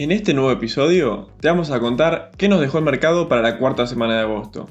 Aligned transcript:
En 0.00 0.12
este 0.12 0.32
nuevo 0.32 0.52
episodio 0.52 1.26
te 1.40 1.48
vamos 1.48 1.72
a 1.72 1.80
contar 1.80 2.30
qué 2.36 2.48
nos 2.48 2.60
dejó 2.60 2.78
el 2.78 2.84
mercado 2.84 3.28
para 3.28 3.42
la 3.42 3.58
cuarta 3.58 3.84
semana 3.88 4.14
de 4.14 4.20
agosto, 4.20 4.68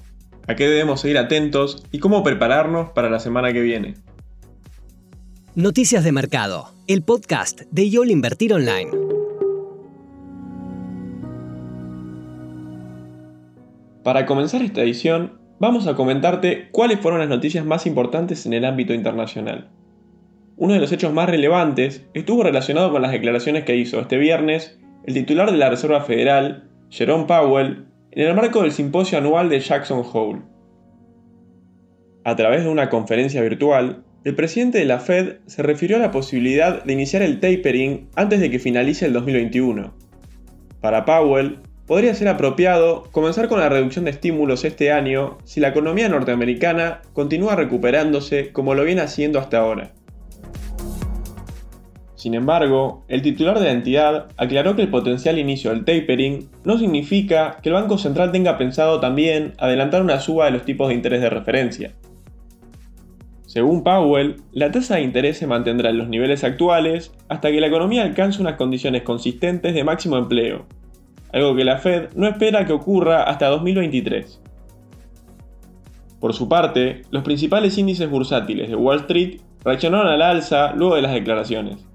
a 0.48 0.56
qué 0.56 0.70
debemos 0.70 1.02
seguir 1.02 1.18
atentos 1.18 1.84
y 1.92 2.00
cómo 2.00 2.24
prepararnos 2.24 2.92
para 2.92 3.10
la 3.10 3.20
semana 3.20 3.52
que 3.52 3.60
viene. 3.60 3.96
Noticias 5.54 6.06
de 6.06 6.14
Mercado, 6.14 6.70
el 6.88 7.02
podcast 7.02 7.64
de 7.72 7.90
YOL 7.90 8.10
Invertir 8.10 8.54
Online. 8.54 8.90
Para 14.04 14.26
comenzar 14.26 14.62
esta 14.62 14.82
edición, 14.82 15.42
vamos 15.60 15.88
a 15.88 15.96
comentarte 15.96 16.70
cuáles 16.72 17.02
fueron 17.02 17.20
las 17.20 17.28
noticias 17.28 17.66
más 17.66 17.86
importantes 17.86 18.46
en 18.46 18.54
el 18.54 18.64
ámbito 18.64 18.94
internacional. 18.94 19.72
Uno 20.56 20.74
de 20.74 20.80
los 20.80 20.94
hechos 20.94 21.12
más 21.12 21.30
relevantes 21.30 22.06
estuvo 22.14 22.44
relacionado 22.44 22.94
con 22.94 23.02
las 23.02 23.12
declaraciones 23.12 23.66
que 23.66 23.76
hizo 23.76 24.00
este 24.00 24.16
viernes 24.18 24.80
el 25.06 25.14
titular 25.14 25.52
de 25.52 25.58
la 25.58 25.70
Reserva 25.70 26.02
Federal, 26.02 26.70
Jerome 26.90 27.26
Powell, 27.26 27.86
en 28.12 28.28
el 28.28 28.36
marco 28.36 28.62
del 28.62 28.72
simposio 28.72 29.18
anual 29.18 29.50
de 29.50 29.60
Jackson 29.60 30.04
Hole. 30.12 30.42
A 32.24 32.36
través 32.36 32.64
de 32.64 32.70
una 32.70 32.90
conferencia 32.90 33.42
virtual, 33.42 34.04
el 34.24 34.36
presidente 34.36 34.80
de 34.80 34.86
la 34.86 35.00
Fed 35.00 35.38
se 35.46 35.64
refirió 35.64 35.98
a 35.98 36.02
la 36.02 36.12
posibilidad 36.12 36.84
de 36.84 36.94
iniciar 36.94 37.22
el 37.22 37.40
tapering 37.40 38.10
antes 38.16 38.40
de 38.40 38.50
que 38.50 38.60
finalice 38.60 39.06
el 39.06 39.14
2021. 39.14 39.94
Para 40.82 41.06
Powell, 41.06 41.60
podría 41.86 42.14
ser 42.14 42.28
apropiado 42.28 43.04
comenzar 43.12 43.48
con 43.48 43.60
la 43.60 43.70
reducción 43.70 44.06
de 44.06 44.12
estímulos 44.12 44.66
este 44.66 44.92
año 44.92 45.38
si 45.46 45.62
la 45.62 45.70
economía 45.70 46.10
norteamericana 46.10 47.02
continúa 47.14 47.56
recuperándose 47.56 48.52
como 48.52 48.76
lo 48.76 48.84
viene 48.84 49.02
haciendo 49.02 49.40
hasta 49.40 49.60
ahora. 49.60 49.94
Sin 52.18 52.34
embargo, 52.34 53.06
el 53.10 53.22
titular 53.22 53.60
de 53.60 53.66
la 53.66 53.72
entidad 53.74 54.26
aclaró 54.38 54.76
que 54.76 54.82
el 54.82 54.90
potencial 54.90 55.38
inicio 55.38 55.70
del 55.70 55.86
tapering 55.86 56.50
no 56.64 56.80
significa 56.80 57.60
que 57.62 57.70
el 57.70 57.76
Banco 57.76 58.00
Central 58.00 58.32
tenga 58.32 58.58
pensado 58.58 59.00
también 59.00 59.54
adelantar 59.60 60.02
una 60.02 60.20
suba 60.20 60.46
de 60.46 60.52
los 60.52 60.64
tipos 60.66 60.88
de 60.88 60.96
interés 60.96 61.22
de 61.22 61.30
referencia. 61.30 61.94
Según 63.46 63.84
Powell, 63.84 64.38
la 64.52 64.72
tasa 64.72 64.96
de 64.96 65.02
interés 65.02 65.38
se 65.38 65.46
mantendrá 65.46 65.92
en 65.92 66.00
los 66.00 66.10
niveles 66.10 66.44
actuales 66.44 67.14
hasta 67.30 67.52
que 67.52 67.62
la 67.62 67.68
economía 67.68 68.02
alcance 68.02 68.42
unas 68.42 68.56
condiciones 68.56 69.04
consistentes 69.04 69.76
de 69.76 69.84
máximo 69.84 70.18
empleo, 70.18 70.66
algo 71.32 71.56
que 71.56 71.66
la 71.66 71.78
Fed 71.78 72.10
no 72.16 72.28
espera 72.28 72.66
que 72.66 72.74
ocurra 72.74 73.26
hasta 73.26 73.46
2023. 73.50 74.42
Por 76.20 76.34
su 76.34 76.50
parte, 76.50 77.04
los 77.12 77.22
principales 77.22 77.78
índices 77.78 78.10
bursátiles 78.10 78.70
de 78.70 78.76
Wall 78.76 79.02
Street 79.02 79.40
reaccionaron 79.64 80.08
al 80.08 80.24
alza 80.24 80.74
luego 80.74 80.96
de 80.96 81.04
las 81.04 81.14
declaraciones. 81.14 81.87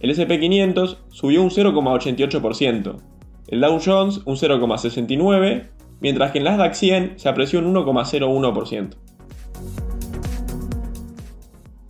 El 0.00 0.10
SP500 0.14 0.98
subió 1.08 1.42
un 1.42 1.50
0,88%, 1.50 2.96
el 3.48 3.60
Dow 3.60 3.80
Jones 3.84 4.20
un 4.26 4.36
0,69%, 4.36 5.70
mientras 6.00 6.30
que 6.30 6.38
en 6.38 6.44
Nasdaq 6.44 6.74
100 6.74 7.18
se 7.18 7.28
apreció 7.28 7.58
un 7.58 7.74
1,01%. 7.74 8.90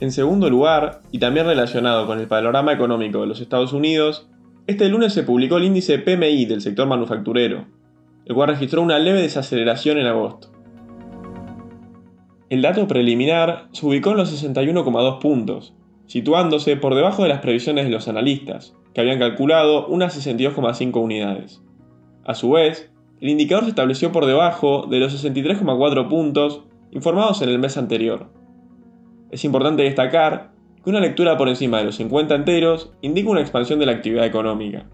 En 0.00 0.12
segundo 0.12 0.48
lugar, 0.48 1.02
y 1.10 1.18
también 1.18 1.46
relacionado 1.46 2.06
con 2.06 2.20
el 2.20 2.28
panorama 2.28 2.72
económico 2.72 3.20
de 3.20 3.26
los 3.26 3.40
Estados 3.40 3.72
Unidos, 3.72 4.28
este 4.68 4.88
lunes 4.88 5.12
se 5.12 5.24
publicó 5.24 5.56
el 5.56 5.64
índice 5.64 5.98
PMI 5.98 6.44
del 6.46 6.62
sector 6.62 6.86
manufacturero, 6.86 7.66
el 8.24 8.34
cual 8.34 8.50
registró 8.50 8.80
una 8.80 8.98
leve 8.98 9.22
desaceleración 9.22 9.98
en 9.98 10.06
agosto. 10.06 10.52
El 12.48 12.62
dato 12.62 12.86
preliminar 12.86 13.68
se 13.72 13.84
ubicó 13.84 14.12
en 14.12 14.18
los 14.18 14.44
61,2 14.44 15.18
puntos, 15.18 15.74
situándose 16.08 16.76
por 16.76 16.96
debajo 16.96 17.22
de 17.22 17.28
las 17.28 17.40
previsiones 17.40 17.84
de 17.84 17.92
los 17.92 18.08
analistas, 18.08 18.74
que 18.92 19.00
habían 19.00 19.20
calculado 19.20 19.86
unas 19.86 20.18
62,5 20.18 21.00
unidades. 21.00 21.62
A 22.24 22.34
su 22.34 22.50
vez, 22.50 22.92
el 23.20 23.28
indicador 23.28 23.62
se 23.62 23.70
estableció 23.70 24.10
por 24.10 24.26
debajo 24.26 24.88
de 24.90 24.98
los 24.98 25.24
63,4 25.24 26.08
puntos 26.08 26.64
informados 26.90 27.40
en 27.42 27.50
el 27.50 27.60
mes 27.60 27.76
anterior, 27.76 28.30
es 29.30 29.44
importante 29.44 29.82
destacar 29.82 30.52
que 30.82 30.90
una 30.90 31.00
lectura 31.00 31.36
por 31.36 31.48
encima 31.48 31.78
de 31.78 31.84
los 31.84 31.96
50 31.96 32.34
enteros 32.34 32.92
indica 33.02 33.30
una 33.30 33.40
expansión 33.40 33.78
de 33.78 33.86
la 33.86 33.92
actividad 33.92 34.24
económica. 34.24 34.86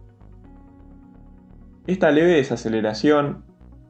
Esta 1.87 2.11
leve 2.11 2.33
desaceleración, 2.33 3.45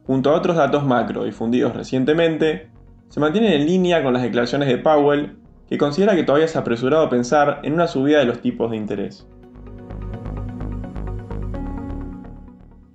junto 0.06 0.30
a 0.30 0.34
otros 0.34 0.56
datos 0.56 0.84
macro 0.84 1.24
difundidos 1.24 1.74
recientemente, 1.74 2.68
se 3.08 3.20
mantiene 3.20 3.54
en 3.54 3.66
línea 3.66 4.02
con 4.02 4.12
las 4.12 4.22
declaraciones 4.22 4.68
de 4.68 4.78
Powell, 4.78 5.38
que 5.68 5.78
considera 5.78 6.14
que 6.14 6.22
todavía 6.22 6.46
es 6.46 6.56
apresurado 6.56 7.08
pensar 7.08 7.60
en 7.62 7.74
una 7.74 7.86
subida 7.86 8.18
de 8.18 8.26
los 8.26 8.40
tipos 8.40 8.70
de 8.70 8.76
interés. 8.76 9.26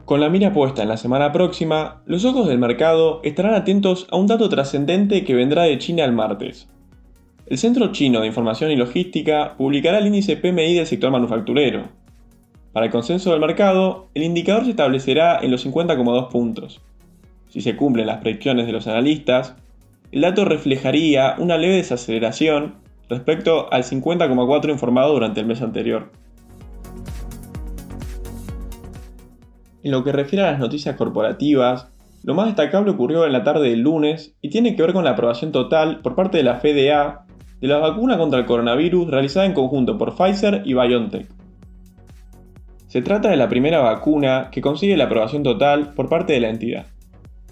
Con 0.05 0.21
la 0.21 0.29
mira 0.29 0.53
puesta 0.53 0.81
en 0.81 0.89
la 0.89 0.97
semana 0.97 1.31
próxima, 1.31 2.01
los 2.05 2.25
ojos 2.25 2.47
del 2.47 2.57
mercado 2.57 3.21
estarán 3.23 3.53
atentos 3.53 4.07
a 4.11 4.17
un 4.17 4.27
dato 4.27 4.49
trascendente 4.49 5.23
que 5.23 5.35
vendrá 5.35 5.63
de 5.63 5.77
China 5.77 6.03
el 6.03 6.13
martes, 6.13 6.67
el 7.49 7.57
Centro 7.57 7.91
Chino 7.91 8.21
de 8.21 8.27
Información 8.27 8.69
y 8.69 8.75
Logística 8.75 9.55
publicará 9.57 9.97
el 9.97 10.05
índice 10.05 10.37
PMI 10.37 10.75
del 10.75 10.85
sector 10.85 11.09
manufacturero. 11.09 11.89
Para 12.73 12.85
el 12.85 12.91
consenso 12.91 13.31
del 13.31 13.39
mercado, 13.39 14.09
el 14.13 14.21
indicador 14.21 14.65
se 14.65 14.69
establecerá 14.69 15.39
en 15.41 15.49
los 15.49 15.65
50,2 15.65 16.29
puntos. 16.29 16.79
Si 17.47 17.61
se 17.61 17.75
cumplen 17.75 18.05
las 18.05 18.19
predicciones 18.19 18.67
de 18.67 18.71
los 18.71 18.85
analistas, 18.85 19.55
el 20.11 20.21
dato 20.21 20.45
reflejaría 20.45 21.35
una 21.37 21.57
leve 21.57 21.75
desaceleración 21.75 22.75
respecto 23.09 23.71
al 23.71 23.83
50,4 23.83 24.69
informado 24.69 25.13
durante 25.13 25.39
el 25.39 25.45
mes 25.45 25.61
anterior. 25.61 26.11
En 29.83 29.91
lo 29.91 30.03
que 30.03 30.11
refiere 30.11 30.45
a 30.45 30.51
las 30.51 30.59
noticias 30.59 30.95
corporativas, 30.95 31.89
lo 32.23 32.33
más 32.33 32.47
destacable 32.47 32.91
ocurrió 32.91 33.25
en 33.25 33.31
la 33.31 33.43
tarde 33.43 33.69
del 33.69 33.81
lunes 33.81 34.35
y 34.41 34.49
tiene 34.49 34.75
que 34.75 34.81
ver 34.81 34.93
con 34.93 35.05
la 35.05 35.11
aprobación 35.11 35.51
total 35.51 36.01
por 36.01 36.15
parte 36.15 36.37
de 36.37 36.43
la 36.43 36.59
FDA 36.59 37.25
de 37.61 37.67
la 37.67 37.77
vacuna 37.77 38.17
contra 38.17 38.39
el 38.39 38.45
coronavirus 38.45 39.09
realizada 39.09 39.45
en 39.45 39.53
conjunto 39.53 39.97
por 39.97 40.15
Pfizer 40.15 40.63
y 40.65 40.73
BioNTech. 40.73 41.27
Se 42.87 43.01
trata 43.01 43.29
de 43.29 43.37
la 43.37 43.49
primera 43.49 43.79
vacuna 43.79 44.49
que 44.51 44.61
consigue 44.61 44.97
la 44.97 45.05
aprobación 45.05 45.43
total 45.43 45.93
por 45.93 46.09
parte 46.09 46.33
de 46.33 46.39
la 46.39 46.49
entidad. 46.49 46.87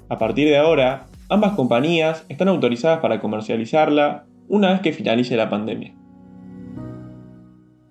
A 0.09 0.17
partir 0.17 0.47
de 0.47 0.57
ahora, 0.57 1.05
ambas 1.29 1.53
compañías 1.53 2.25
están 2.29 2.47
autorizadas 2.47 2.99
para 2.99 3.19
comercializarla 3.19 4.25
una 4.47 4.71
vez 4.71 4.81
que 4.81 4.93
finalice 4.93 5.35
la 5.35 5.49
pandemia. 5.49 5.93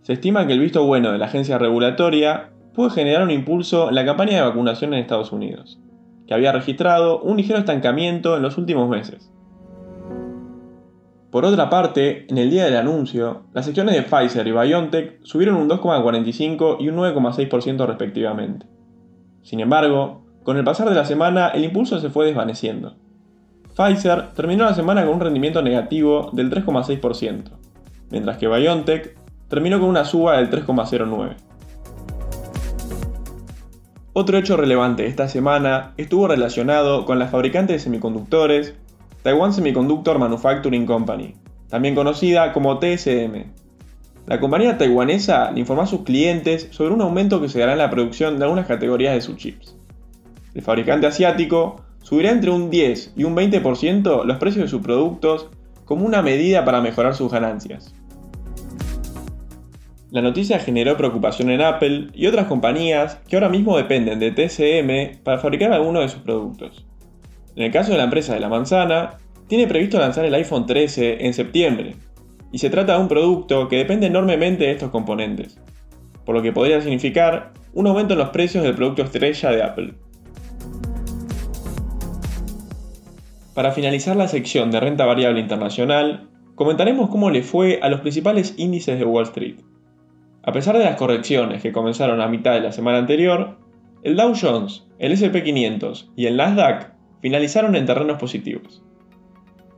Se 0.02 0.14
estima 0.14 0.46
que 0.46 0.52
el 0.52 0.60
visto 0.60 0.84
bueno 0.84 1.12
de 1.12 1.18
la 1.18 1.26
agencia 1.26 1.58
regulatoria 1.58 2.50
puede 2.74 2.90
generar 2.90 3.22
un 3.22 3.30
impulso 3.30 3.88
en 3.88 3.94
la 3.94 4.04
campaña 4.04 4.36
de 4.36 4.42
vacunación 4.42 4.94
en 4.94 5.00
Estados 5.00 5.32
Unidos, 5.32 5.80
que 6.26 6.34
había 6.34 6.52
registrado 6.52 7.20
un 7.20 7.36
ligero 7.36 7.58
estancamiento 7.58 8.36
en 8.36 8.42
los 8.42 8.56
últimos 8.56 8.88
meses. 8.88 9.32
Por 11.30 11.44
otra 11.44 11.68
parte, 11.68 12.26
en 12.30 12.38
el 12.38 12.50
día 12.50 12.64
del 12.64 12.76
anuncio, 12.76 13.42
las 13.52 13.66
acciones 13.66 13.94
de 13.94 14.02
Pfizer 14.02 14.46
y 14.46 14.52
BioNTech 14.52 15.18
subieron 15.22 15.56
un 15.56 15.68
2,45 15.68 16.76
y 16.80 16.88
un 16.88 16.96
9,6% 16.96 17.86
respectivamente. 17.86 18.66
Sin 19.42 19.60
embargo, 19.60 20.24
con 20.44 20.56
el 20.56 20.64
pasar 20.64 20.88
de 20.88 20.94
la 20.94 21.04
semana 21.04 21.48
el 21.48 21.64
impulso 21.64 21.98
se 21.98 22.08
fue 22.08 22.26
desvaneciendo. 22.26 22.96
Pfizer 23.76 24.30
terminó 24.34 24.64
la 24.64 24.74
semana 24.74 25.04
con 25.04 25.16
un 25.16 25.20
rendimiento 25.20 25.60
negativo 25.60 26.30
del 26.32 26.50
3,6%, 26.50 27.50
mientras 28.10 28.38
que 28.38 28.48
BioNTech 28.48 29.18
terminó 29.48 29.78
con 29.78 29.90
una 29.90 30.06
suba 30.06 30.38
del 30.38 30.50
3,09%. 30.50 31.36
Otro 34.14 34.38
hecho 34.38 34.56
relevante 34.56 35.06
esta 35.06 35.28
semana 35.28 35.92
estuvo 35.98 36.26
relacionado 36.26 37.04
con 37.04 37.18
la 37.18 37.28
fabricante 37.28 37.74
de 37.74 37.78
semiconductores 37.78 38.74
Taiwan 39.22 39.52
Semiconductor 39.52 40.18
Manufacturing 40.18 40.86
Company, 40.86 41.34
también 41.68 41.94
conocida 41.94 42.54
como 42.54 42.78
TSM. 42.78 43.44
La 44.26 44.40
compañía 44.40 44.78
taiwanesa 44.78 45.50
le 45.50 45.60
informó 45.60 45.82
a 45.82 45.86
sus 45.86 46.00
clientes 46.00 46.68
sobre 46.70 46.94
un 46.94 47.02
aumento 47.02 47.42
que 47.42 47.50
se 47.50 47.58
dará 47.58 47.72
en 47.72 47.78
la 47.78 47.90
producción 47.90 48.38
de 48.38 48.44
algunas 48.44 48.66
categorías 48.66 49.12
de 49.12 49.20
sus 49.20 49.36
chips. 49.36 49.76
El 50.54 50.62
fabricante 50.62 51.06
asiático 51.06 51.85
subirá 52.06 52.30
entre 52.30 52.52
un 52.52 52.70
10 52.70 53.14
y 53.16 53.24
un 53.24 53.34
20% 53.34 54.24
los 54.24 54.36
precios 54.36 54.62
de 54.62 54.68
sus 54.68 54.80
productos 54.80 55.48
como 55.84 56.06
una 56.06 56.22
medida 56.22 56.64
para 56.64 56.80
mejorar 56.80 57.16
sus 57.16 57.32
ganancias. 57.32 57.92
La 60.12 60.22
noticia 60.22 60.60
generó 60.60 60.96
preocupación 60.96 61.50
en 61.50 61.62
Apple 61.62 62.10
y 62.14 62.28
otras 62.28 62.46
compañías 62.46 63.16
que 63.26 63.34
ahora 63.34 63.48
mismo 63.48 63.76
dependen 63.76 64.20
de 64.20 64.30
TSM 64.30 65.24
para 65.24 65.38
fabricar 65.38 65.72
algunos 65.72 66.02
de 66.02 66.08
sus 66.08 66.22
productos. 66.22 66.86
En 67.56 67.64
el 67.64 67.72
caso 67.72 67.90
de 67.90 67.98
la 67.98 68.04
empresa 68.04 68.34
de 68.34 68.40
la 68.40 68.48
manzana, 68.48 69.18
tiene 69.48 69.66
previsto 69.66 69.98
lanzar 69.98 70.24
el 70.24 70.34
iPhone 70.34 70.64
13 70.64 71.26
en 71.26 71.34
septiembre, 71.34 71.96
y 72.52 72.58
se 72.58 72.70
trata 72.70 72.94
de 72.94 73.00
un 73.00 73.08
producto 73.08 73.66
que 73.66 73.78
depende 73.78 74.06
enormemente 74.06 74.62
de 74.62 74.70
estos 74.70 74.90
componentes, 74.90 75.58
por 76.24 76.36
lo 76.36 76.42
que 76.42 76.52
podría 76.52 76.80
significar 76.80 77.52
un 77.74 77.88
aumento 77.88 78.12
en 78.12 78.20
los 78.20 78.28
precios 78.28 78.62
del 78.62 78.76
producto 78.76 79.02
estrella 79.02 79.50
de 79.50 79.62
Apple. 79.64 80.05
Para 83.56 83.72
finalizar 83.72 84.16
la 84.16 84.28
sección 84.28 84.70
de 84.70 84.80
renta 84.80 85.06
variable 85.06 85.40
internacional, 85.40 86.28
comentaremos 86.56 87.08
cómo 87.08 87.30
le 87.30 87.42
fue 87.42 87.78
a 87.80 87.88
los 87.88 88.00
principales 88.02 88.52
índices 88.58 88.98
de 88.98 89.06
Wall 89.06 89.24
Street. 89.24 89.56
A 90.42 90.52
pesar 90.52 90.76
de 90.76 90.84
las 90.84 90.96
correcciones 90.96 91.62
que 91.62 91.72
comenzaron 91.72 92.20
a 92.20 92.28
mitad 92.28 92.52
de 92.52 92.60
la 92.60 92.72
semana 92.72 92.98
anterior, 92.98 93.56
el 94.02 94.14
Dow 94.14 94.34
Jones, 94.38 94.86
el 94.98 95.12
SP500 95.12 96.10
y 96.16 96.26
el 96.26 96.36
Nasdaq 96.36 96.92
finalizaron 97.22 97.74
en 97.76 97.86
terrenos 97.86 98.18
positivos. 98.18 98.84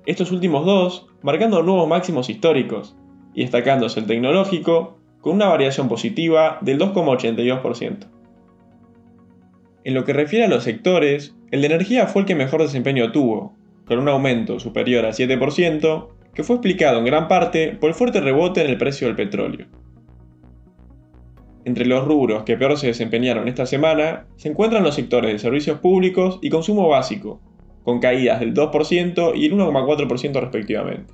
Estos 0.06 0.32
últimos 0.32 0.66
dos 0.66 1.06
marcando 1.22 1.62
nuevos 1.62 1.88
máximos 1.88 2.28
históricos 2.28 2.96
y 3.32 3.42
destacándose 3.42 4.00
el 4.00 4.06
tecnológico 4.06 4.98
con 5.20 5.34
una 5.34 5.46
variación 5.46 5.88
positiva 5.88 6.58
del 6.62 6.80
2,82%. 6.80 8.08
En 9.84 9.94
lo 9.94 10.04
que 10.04 10.14
refiere 10.14 10.46
a 10.46 10.48
los 10.48 10.64
sectores, 10.64 11.36
el 11.52 11.60
de 11.60 11.68
energía 11.68 12.08
fue 12.08 12.22
el 12.22 12.26
que 12.26 12.34
mejor 12.34 12.60
desempeño 12.60 13.12
tuvo, 13.12 13.56
con 13.88 13.98
un 13.98 14.08
aumento 14.08 14.60
superior 14.60 15.04
al 15.06 15.14
7%, 15.14 16.08
que 16.34 16.44
fue 16.44 16.56
explicado 16.56 16.98
en 16.98 17.06
gran 17.06 17.26
parte 17.26 17.76
por 17.80 17.88
el 17.88 17.94
fuerte 17.94 18.20
rebote 18.20 18.60
en 18.60 18.68
el 18.68 18.78
precio 18.78 19.06
del 19.06 19.16
petróleo. 19.16 19.66
Entre 21.64 21.86
los 21.86 22.04
rubros 22.04 22.44
que 22.44 22.56
peor 22.56 22.78
se 22.78 22.86
desempeñaron 22.86 23.48
esta 23.48 23.66
semana 23.66 24.26
se 24.36 24.48
encuentran 24.48 24.84
los 24.84 24.94
sectores 24.94 25.32
de 25.32 25.38
servicios 25.38 25.80
públicos 25.80 26.38
y 26.42 26.50
consumo 26.50 26.88
básico, 26.88 27.40
con 27.82 27.98
caídas 27.98 28.40
del 28.40 28.54
2% 28.54 29.32
y 29.34 29.46
el 29.46 29.54
1,4% 29.54 30.40
respectivamente. 30.40 31.12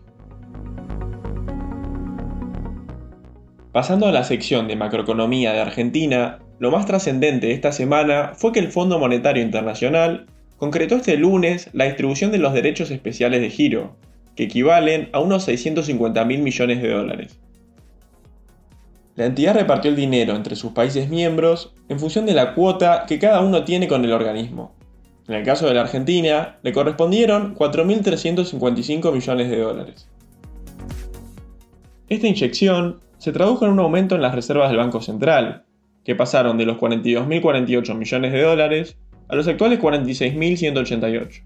Pasando 3.73 4.07
a 4.07 4.13
la 4.13 4.23
sección 4.23 4.69
de 4.69 4.77
macroeconomía 4.77 5.53
de 5.53 5.61
Argentina, 5.61 6.39
lo 6.61 6.71
más 6.71 6.87
trascendente 6.87 7.49
de 7.49 7.55
esta 7.55 7.73
semana 7.73 8.33
fue 8.35 8.53
que 8.53 8.61
el 8.61 8.69
Fondo 8.69 8.99
Monetario 8.99 9.43
Internacional 9.43 10.27
concretó 10.65 10.97
este 10.97 11.19
lunes 11.19 11.69
la 11.75 11.85
distribución 11.85 12.33
de 12.33 12.39
los 12.39 12.55
derechos 12.55 12.91
especiales 12.91 13.43
de 13.43 13.51
giro, 13.51 13.97
que 14.35 14.45
equivalen 14.45 15.11
a 15.13 15.21
unos 15.21 15.45
650 15.45 16.25
mil 16.25 16.41
millones 16.41 16.81
de 16.81 16.89
dólares. 16.89 17.39
La 19.15 19.27
entidad 19.27 19.57
repartió 19.57 19.91
el 19.91 19.97
dinero 19.97 20.35
entre 20.35 20.57
sus 20.57 20.73
países 20.73 21.11
miembros 21.11 21.75
en 21.91 22.01
función 22.01 22.25
de 22.25 22.33
la 22.33 22.55
cuota 22.55 23.05
que 23.07 23.19
cada 23.19 23.43
uno 23.43 23.65
tiene 23.65 23.89
con 23.89 24.07
el 24.07 24.13
organismo. 24.15 24.75
En 25.29 25.35
el 25.35 25.45
caso 25.45 25.67
de 25.67 25.75
la 25.75 25.83
Argentina, 25.83 26.57
le 26.63 26.73
correspondieron 26.73 27.55
4.355 27.55 29.13
millones 29.13 29.51
de 29.51 29.59
dólares. 29.59 30.09
Esta 32.09 32.27
inyección 32.27 33.01
se 33.19 33.33
tradujo 33.33 33.67
en 33.67 33.73
un 33.73 33.81
aumento 33.81 34.15
en 34.15 34.23
las 34.23 34.35
reservas 34.35 34.71
del 34.71 34.79
Banco 34.79 35.03
Central, 35.03 35.67
que 36.05 36.15
pasaron 36.15 36.57
de 36.57 36.65
los 36.65 36.79
42.048 36.79 37.95
millones 37.95 38.33
de 38.33 38.41
dólares 38.41 38.97
a 39.29 39.37
los 39.37 39.49
actuales 39.49 39.81
46.188. 39.81 41.43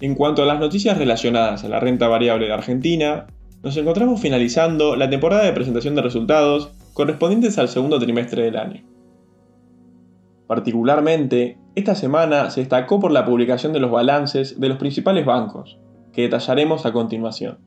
En 0.00 0.14
cuanto 0.14 0.42
a 0.42 0.46
las 0.46 0.60
noticias 0.60 0.98
relacionadas 0.98 1.64
a 1.64 1.68
la 1.68 1.80
renta 1.80 2.06
variable 2.08 2.46
de 2.46 2.52
Argentina, 2.52 3.26
nos 3.62 3.76
encontramos 3.76 4.20
finalizando 4.20 4.94
la 4.94 5.08
temporada 5.08 5.44
de 5.44 5.52
presentación 5.52 5.94
de 5.94 6.02
resultados 6.02 6.72
correspondientes 6.92 7.58
al 7.58 7.68
segundo 7.68 7.98
trimestre 7.98 8.42
del 8.42 8.56
año. 8.56 8.82
Particularmente, 10.46 11.58
esta 11.74 11.94
semana 11.94 12.50
se 12.50 12.60
destacó 12.60 13.00
por 13.00 13.10
la 13.10 13.24
publicación 13.24 13.72
de 13.72 13.80
los 13.80 13.90
balances 13.90 14.60
de 14.60 14.68
los 14.68 14.78
principales 14.78 15.26
bancos, 15.26 15.78
que 16.12 16.22
detallaremos 16.22 16.86
a 16.86 16.92
continuación. 16.92 17.58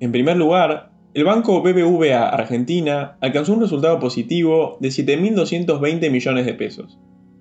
En 0.00 0.12
primer 0.12 0.36
lugar, 0.36 0.89
el 1.12 1.24
banco 1.24 1.60
BBVA 1.60 2.28
Argentina 2.28 3.16
alcanzó 3.20 3.52
un 3.52 3.60
resultado 3.60 3.98
positivo 3.98 4.78
de 4.80 4.90
7.220 4.90 6.08
millones 6.08 6.46
de 6.46 6.54
pesos, 6.54 7.00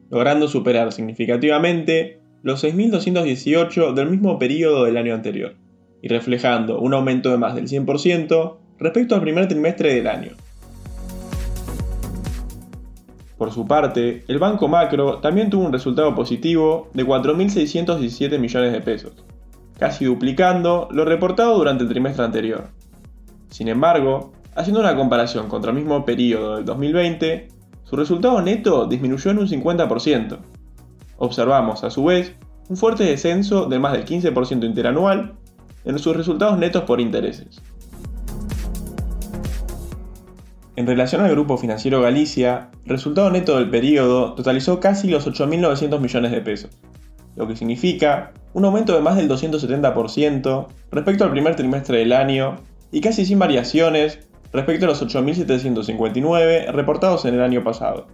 logrando 0.10 0.48
superar 0.48 0.92
significativamente 0.92 2.19
los 2.42 2.63
6.218 2.63 3.94
del 3.94 4.10
mismo 4.10 4.39
periodo 4.39 4.86
del 4.86 4.98
año 4.98 5.13
anterior, 5.13 5.56
y 6.01 6.07
reflejando 6.07 6.80
un 6.80 6.95
aumento 6.95 7.30
de 7.30 7.38
más 7.38 7.54
del 7.54 7.68
100% 7.68 8.57
respecto 8.80 9.13
al 9.13 9.21
primer 9.21 9.48
trimestre 9.48 9.94
del 9.94 10.07
año. 10.07 10.31
Por 13.38 13.51
su 13.51 13.68
parte, 13.68 14.24
el 14.27 14.39
Banco 14.39 14.68
Macro 14.68 15.19
también 15.19 15.51
tuvo 15.51 15.65
un 15.65 15.74
resultado 15.74 16.15
positivo 16.15 16.89
de 16.94 17.06
4.617 17.06 18.39
millones 18.39 18.72
de 18.72 18.81
pesos, 18.81 19.13
casi 19.77 20.06
duplicando 20.06 20.89
lo 20.92 21.06
reportado 21.06 21.56
durante 21.56 21.83
el 21.83 21.89
trimestre 21.89 22.25
anterior. 22.25 22.78
Sin 23.50 23.68
embargo, 23.68 24.31
haciendo 24.56 24.80
una 24.80 24.96
comparación 24.96 25.48
contra 25.48 25.72
el 25.72 25.78
mismo 25.78 26.06
periodo 26.06 26.56
del 26.57 26.66
2020, 26.66 27.48
su 27.84 27.96
resultado 27.96 28.42
neto 28.42 28.86
disminuyó 28.86 29.31
en 29.31 29.40
un 29.40 29.48
50%. 29.48 30.38
Observamos, 31.18 31.84
a 31.84 31.90
su 31.90 32.06
vez, 32.06 32.36
un 32.69 32.78
fuerte 32.78 33.04
descenso 33.04 33.66
de 33.66 33.80
más 33.80 33.94
del 33.94 34.06
15% 34.06 34.63
interanual 34.63 35.34
en 35.86 35.98
sus 35.98 36.16
resultados 36.16 36.57
netos 36.60 36.84
por 36.84 37.01
intereses. 37.01 37.62
En 40.75 40.88
relación 40.88 41.22
al 41.22 41.31
grupo 41.31 41.57
financiero 41.57 42.01
Galicia, 42.01 42.69
el 42.86 42.92
resultado 42.92 43.30
neto 43.31 43.57
del 43.57 43.69
periodo 43.69 44.34
totalizó 44.34 44.80
casi 44.80 45.10
los 45.10 45.28
8.900 45.28 46.00
millones 46.00 46.31
de 46.31 46.42
pesos, 46.42 46.72
lo 47.36 47.48
que 47.48 47.56
significa 47.56 48.31
un 48.54 48.63
aumento 48.63 48.94
de 48.94 49.01
más 49.01 49.18
del 49.18 49.28
270% 49.28 50.68
respecto 50.92 51.24
al 51.24 51.31
primer 51.31 51.56
trimestre 51.56 51.98
del 51.98 52.13
año 52.13 52.57
y 52.91 53.01
casi 53.01 53.25
sin 53.25 53.39
variaciones 53.39 54.27
respecto 54.51 54.86
a 54.86 54.89
los 54.89 55.03
8.759 55.06 56.71
reportados 56.71 57.25
en 57.25 57.36
el 57.36 57.41
año 57.41 57.63
pasado. 57.63 58.07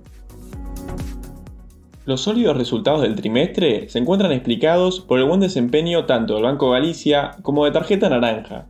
Los 2.05 2.21
sólidos 2.21 2.55
resultados 2.55 3.01
del 3.01 3.15
trimestre 3.15 3.89
se 3.89 3.97
encuentran 3.97 4.31
explicados 4.31 4.99
por 4.99 5.17
el 5.17 5.25
buen 5.25 5.39
desempeño 5.39 6.05
tanto 6.05 6.35
del 6.35 6.43
Banco 6.43 6.69
Galicia 6.69 7.31
como 7.41 7.65
de 7.65 7.71
Tarjeta 7.71 8.09
Naranja. 8.09 8.67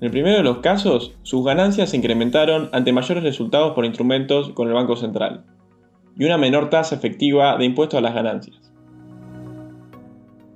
En 0.00 0.06
el 0.06 0.10
primero 0.12 0.36
de 0.36 0.44
los 0.44 0.58
casos, 0.58 1.14
sus 1.22 1.44
ganancias 1.44 1.90
se 1.90 1.96
incrementaron 1.96 2.70
ante 2.72 2.92
mayores 2.92 3.24
resultados 3.24 3.74
por 3.74 3.84
instrumentos 3.84 4.50
con 4.50 4.68
el 4.68 4.74
Banco 4.74 4.94
Central 4.96 5.44
y 6.16 6.24
una 6.24 6.38
menor 6.38 6.70
tasa 6.70 6.94
efectiva 6.94 7.56
de 7.56 7.64
impuesto 7.64 7.98
a 7.98 8.00
las 8.00 8.14
ganancias. 8.14 8.69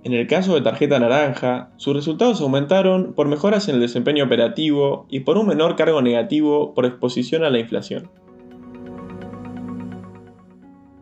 En 0.04 0.12
el 0.12 0.26
caso 0.26 0.54
de 0.54 0.60
tarjeta 0.60 1.00
naranja, 1.00 1.70
sus 1.78 1.96
resultados 1.96 2.42
aumentaron 2.42 3.14
por 3.14 3.26
mejoras 3.26 3.68
en 3.68 3.76
el 3.76 3.80
desempeño 3.80 4.24
operativo 4.24 5.06
y 5.08 5.20
por 5.20 5.38
un 5.38 5.46
menor 5.46 5.76
cargo 5.76 6.02
negativo 6.02 6.74
por 6.74 6.84
exposición 6.84 7.42
a 7.42 7.48
la 7.48 7.58
inflación. 7.58 8.10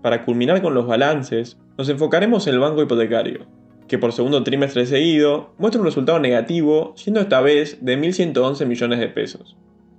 Para 0.02 0.24
culminar 0.24 0.62
con 0.62 0.74
los 0.74 0.86
balances, 0.86 1.58
nos 1.76 1.88
enfocaremos 1.88 2.46
en 2.46 2.54
el 2.54 2.60
banco 2.60 2.80
hipotecario, 2.80 3.46
que 3.88 3.98
por 3.98 4.12
segundo 4.12 4.44
trimestre 4.44 4.86
seguido 4.86 5.52
muestra 5.58 5.80
un 5.80 5.86
resultado 5.86 6.20
negativo, 6.20 6.92
siendo 6.94 7.20
esta 7.20 7.40
vez 7.40 7.84
de 7.84 7.98
1.111 7.98 8.66
millones 8.66 9.00
de 9.00 9.08
pesos, 9.08 9.56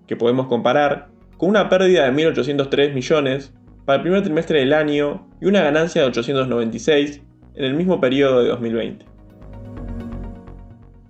que 0.07 0.15
podemos 0.15 0.47
comparar 0.47 1.09
con 1.37 1.49
una 1.49 1.67
pérdida 1.67 2.09
de 2.09 2.13
1.803 2.13 2.93
millones 2.93 3.53
para 3.83 3.97
el 3.97 4.03
primer 4.03 4.23
trimestre 4.23 4.59
del 4.59 4.71
año 4.71 5.27
y 5.41 5.45
una 5.47 5.61
ganancia 5.61 6.03
de 6.03 6.07
896 6.07 7.21
en 7.55 7.65
el 7.65 7.73
mismo 7.73 7.99
periodo 7.99 8.41
de 8.41 8.49
2020. 8.49 9.05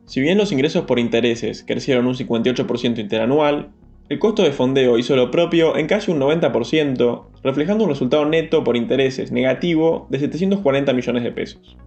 Si 0.06 0.22
bien 0.22 0.38
los 0.38 0.52
ingresos 0.52 0.86
por 0.86 1.00
intereses 1.00 1.64
crecieron 1.66 2.06
un 2.06 2.14
58% 2.16 3.00
interanual, 3.00 3.70
el 4.10 4.20
costo 4.20 4.44
de 4.44 4.52
fondeo 4.52 4.98
hizo 4.98 5.16
lo 5.16 5.32
propio 5.32 5.78
en 5.78 5.88
casi 5.88 6.12
un 6.12 6.20
90%, 6.20 7.26
reflejando 7.42 7.86
un 7.86 7.90
resultado 7.90 8.26
neto 8.26 8.64
por 8.64 8.78
intereses 8.78 9.32
negativo 9.32 10.08
de 10.10 10.20
740 10.20 10.94
millones 10.94 11.24
de 11.24 11.32
pesos. 11.32 11.78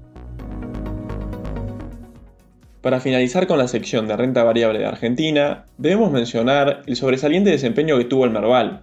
Para 2.81 3.01
finalizar 3.01 3.47
con 3.47 3.59
la 3.59 3.69
sección 3.69 4.09
de 4.09 4.17
renta 4.17 4.45
variable 4.45 4.79
de 4.79 4.87
Argentina, 4.87 5.67
debemos 5.77 6.11
mencionar 6.11 6.83
el 6.87 6.97
sobresaliente 6.97 7.51
desempeño 7.51 7.99
que 7.99 8.05
tuvo 8.05 8.25
el 8.25 8.31
Merval, 8.31 8.83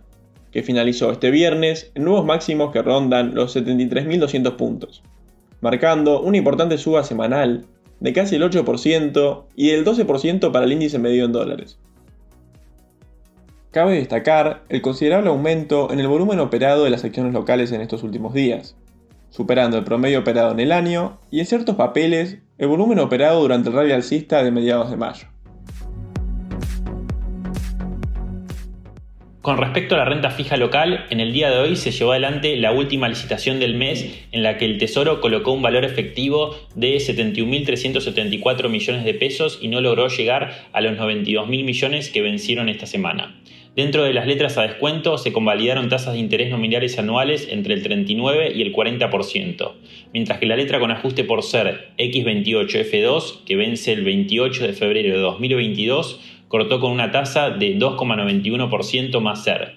que 0.52 0.62
finalizó 0.62 1.12
este 1.12 1.32
viernes 1.32 1.92
en 1.96 2.04
nuevos 2.04 2.26
máximos 2.26 2.72
que 2.72 2.82
rondan 2.82 3.34
los 3.34 3.56
73.200 3.56 4.56
puntos, 4.56 5.04
marcando 5.64 6.20
una 6.20 6.36
importante 6.36 6.78
suba 6.78 7.06
semanal 7.06 7.66
de 8.02 8.12
casi 8.12 8.36
el 8.36 8.44
8% 8.44 9.46
y 9.56 9.70
del 9.70 9.86
12% 9.86 10.52
para 10.52 10.66
el 10.66 10.74
índice 10.74 11.00
medio 11.00 11.24
en 11.24 11.32
dólares. 11.32 11.80
Cabe 13.72 13.94
destacar 13.94 14.66
el 14.68 14.82
considerable 14.82 15.30
aumento 15.30 15.92
en 15.94 16.02
el 16.02 16.10
volumen 16.10 16.42
operado 16.42 16.84
de 16.84 16.90
las 16.90 17.06
acciones 17.06 17.34
locales 17.34 17.72
en 17.72 17.80
estos 17.80 18.04
últimos 18.04 18.34
días, 18.34 18.76
superando 19.30 19.78
el 19.78 19.86
promedio 19.86 20.20
operado 20.20 20.52
en 20.52 20.60
el 20.60 20.74
año 20.74 21.18
y 21.32 21.40
en 21.40 21.46
ciertos 21.46 21.78
papeles 21.78 22.40
el 22.58 22.68
volumen 22.68 23.00
operado 23.00 23.42
durante 23.42 23.70
el 23.70 23.76
rally 23.76 23.94
alcista 23.94 24.44
de 24.44 24.52
mediados 24.52 24.92
de 24.92 24.98
mayo. 24.98 25.33
Con 29.44 29.58
respecto 29.58 29.96
a 29.96 29.98
la 29.98 30.06
renta 30.06 30.32
fija 30.32 30.56
local, 30.56 31.06
en 31.10 31.20
el 31.20 31.34
día 31.34 31.50
de 31.50 31.58
hoy 31.58 31.76
se 31.76 31.92
llevó 31.92 32.12
adelante 32.14 32.56
la 32.56 32.72
última 32.72 33.10
licitación 33.10 33.60
del 33.60 33.76
mes 33.76 34.26
en 34.32 34.42
la 34.42 34.58
que 34.58 34.64
el 34.64 34.78
Tesoro 34.78 35.20
colocó 35.20 35.52
un 35.52 35.62
valor 35.62 35.84
efectivo 35.84 36.56
de 36.76 36.96
71.374 36.96 38.70
millones 38.70 39.04
de 39.04 39.14
pesos 39.14 39.60
y 39.62 39.68
no 39.68 39.82
logró 39.82 40.08
llegar 40.08 40.70
a 40.72 40.80
los 40.80 40.98
92.000 40.98 41.46
millones 41.66 42.10
que 42.10 42.22
vencieron 42.22 42.70
esta 42.70 42.86
semana. 42.86 43.36
Dentro 43.76 44.06
de 44.06 44.14
las 44.14 44.28
letras 44.28 44.58
a 44.58 44.62
descuento 44.62 45.18
se 45.18 45.34
convalidaron 45.34 45.90
tasas 45.90 46.14
de 46.14 46.20
interés 46.20 46.50
nominales 46.50 46.98
anuales 46.98 47.50
entre 47.52 47.74
el 47.74 47.84
39 47.84 48.54
y 48.56 48.62
el 48.62 48.72
40%, 48.72 49.72
mientras 50.14 50.40
que 50.40 50.46
la 50.46 50.56
letra 50.56 50.80
con 50.80 50.92
ajuste 50.92 51.26
por 51.26 51.44
ser 51.44 51.90
X28F2, 51.98 53.44
que 53.44 53.58
vence 53.58 53.92
el 53.92 54.06
28 54.06 54.68
de 54.68 54.72
febrero 54.74 55.14
de 55.14 55.20
2022, 55.20 56.22
cortó 56.54 56.80
con 56.80 56.92
una 56.92 57.10
tasa 57.10 57.50
de 57.50 57.80
2,91% 57.80 59.20
más 59.22 59.44
ser. 59.44 59.74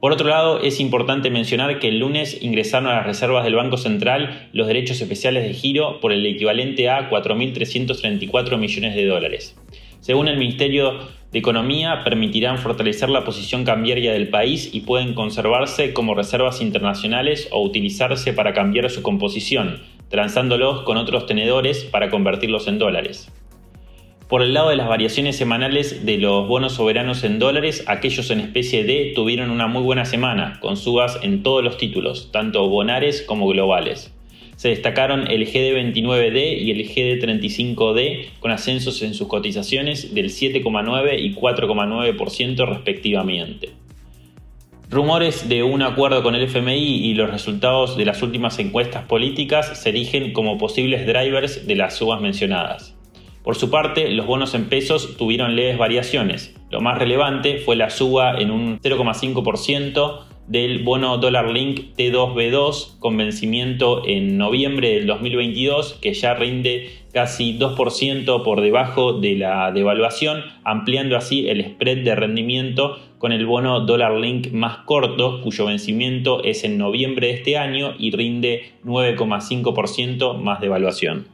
Por 0.00 0.12
otro 0.12 0.28
lado, 0.28 0.60
es 0.60 0.78
importante 0.78 1.30
mencionar 1.30 1.78
que 1.78 1.88
el 1.88 1.98
lunes 1.98 2.42
ingresaron 2.42 2.90
a 2.90 2.96
las 2.96 3.06
reservas 3.06 3.42
del 3.42 3.54
Banco 3.54 3.78
Central 3.78 4.50
los 4.52 4.66
derechos 4.66 5.00
especiales 5.00 5.44
de 5.44 5.54
giro 5.54 6.00
por 6.00 6.12
el 6.12 6.26
equivalente 6.26 6.90
a 6.90 7.08
4.334 7.08 8.58
millones 8.58 8.94
de 8.94 9.06
dólares. 9.06 9.56
Según 10.00 10.28
el 10.28 10.36
Ministerio 10.36 10.98
de 11.32 11.38
Economía, 11.38 12.02
permitirán 12.04 12.58
fortalecer 12.58 13.08
la 13.08 13.24
posición 13.24 13.64
cambiaria 13.64 14.12
del 14.12 14.28
país 14.28 14.74
y 14.74 14.82
pueden 14.82 15.14
conservarse 15.14 15.94
como 15.94 16.14
reservas 16.14 16.60
internacionales 16.60 17.48
o 17.50 17.62
utilizarse 17.62 18.34
para 18.34 18.52
cambiar 18.52 18.90
su 18.90 19.00
composición, 19.00 19.80
transándolos 20.10 20.82
con 20.82 20.98
otros 20.98 21.24
tenedores 21.24 21.84
para 21.84 22.10
convertirlos 22.10 22.68
en 22.68 22.78
dólares. 22.78 23.32
Por 24.28 24.40
el 24.40 24.54
lado 24.54 24.70
de 24.70 24.76
las 24.76 24.88
variaciones 24.88 25.36
semanales 25.36 26.06
de 26.06 26.16
los 26.16 26.48
bonos 26.48 26.72
soberanos 26.72 27.24
en 27.24 27.38
dólares, 27.38 27.84
aquellos 27.86 28.30
en 28.30 28.40
especie 28.40 28.82
D 28.82 29.12
tuvieron 29.14 29.50
una 29.50 29.66
muy 29.66 29.82
buena 29.82 30.06
semana, 30.06 30.58
con 30.60 30.78
subas 30.78 31.18
en 31.22 31.42
todos 31.42 31.62
los 31.62 31.76
títulos, 31.76 32.32
tanto 32.32 32.66
bonares 32.68 33.20
como 33.20 33.46
globales. 33.46 34.14
Se 34.56 34.70
destacaron 34.70 35.30
el 35.30 35.46
GD29D 35.46 36.58
y 36.58 36.70
el 36.70 36.88
GD35D 36.88 38.38
con 38.40 38.50
ascensos 38.50 39.02
en 39.02 39.12
sus 39.12 39.28
cotizaciones 39.28 40.14
del 40.14 40.30
7,9 40.30 41.18
y 41.18 41.34
4,9% 41.34 42.66
respectivamente. 42.66 43.72
Rumores 44.88 45.50
de 45.50 45.62
un 45.64 45.82
acuerdo 45.82 46.22
con 46.22 46.34
el 46.34 46.44
FMI 46.44 47.08
y 47.08 47.12
los 47.12 47.30
resultados 47.30 47.96
de 47.98 48.06
las 48.06 48.22
últimas 48.22 48.58
encuestas 48.58 49.04
políticas 49.04 49.78
se 49.78 49.90
erigen 49.90 50.32
como 50.32 50.56
posibles 50.56 51.06
drivers 51.06 51.66
de 51.66 51.74
las 51.74 51.96
subas 51.96 52.22
mencionadas. 52.22 52.93
Por 53.44 53.56
su 53.56 53.70
parte, 53.70 54.08
los 54.08 54.26
bonos 54.26 54.54
en 54.54 54.70
pesos 54.70 55.18
tuvieron 55.18 55.54
leves 55.54 55.76
variaciones. 55.76 56.56
Lo 56.70 56.80
más 56.80 56.98
relevante 56.98 57.58
fue 57.58 57.76
la 57.76 57.90
suba 57.90 58.40
en 58.40 58.50
un 58.50 58.80
0,5% 58.80 60.22
del 60.46 60.82
bono 60.82 61.18
Dollar 61.18 61.50
Link 61.50 61.94
T2B2 61.96 62.98
con 62.98 63.18
vencimiento 63.18 64.02
en 64.06 64.38
noviembre 64.38 64.94
del 64.94 65.06
2022 65.06 65.98
que 66.00 66.14
ya 66.14 66.34
rinde 66.34 66.90
casi 67.12 67.58
2% 67.58 68.42
por 68.42 68.60
debajo 68.62 69.12
de 69.12 69.36
la 69.36 69.72
devaluación, 69.72 70.42
ampliando 70.64 71.16
así 71.16 71.46
el 71.48 71.64
spread 71.64 71.98
de 71.98 72.14
rendimiento 72.14 72.98
con 73.18 73.32
el 73.32 73.44
bono 73.44 73.80
Dollar 73.80 74.12
Link 74.12 74.52
más 74.52 74.78
corto 74.78 75.42
cuyo 75.42 75.66
vencimiento 75.66 76.42
es 76.42 76.64
en 76.64 76.78
noviembre 76.78 77.26
de 77.26 77.34
este 77.34 77.58
año 77.58 77.94
y 77.98 78.10
rinde 78.10 78.72
9,5% 78.84 80.38
más 80.38 80.60
devaluación. 80.60 81.33